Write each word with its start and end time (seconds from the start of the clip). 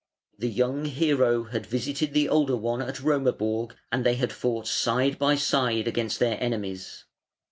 The 0.35 0.49
young 0.49 0.85
hero 0.85 1.43
had 1.43 1.67
visited 1.67 2.15
the 2.15 2.27
older 2.27 2.55
one 2.55 2.81
at 2.81 3.01
Romaborg, 3.03 3.75
and 3.91 4.03
they 4.03 4.15
had 4.15 4.33
fought 4.33 4.65
side 4.65 5.19
by 5.19 5.35
side 5.35 5.87
against 5.87 6.17
their 6.19 6.41
enemies. 6.41 7.05